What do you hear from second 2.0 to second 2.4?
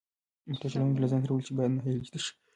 نشي.